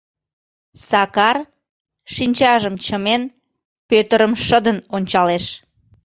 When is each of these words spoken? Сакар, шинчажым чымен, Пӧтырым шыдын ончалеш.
Сакар, 0.87 1.37
шинчажым 2.13 2.75
чымен, 2.85 3.21
Пӧтырым 3.89 4.33
шыдын 4.45 4.77
ончалеш. 4.95 5.45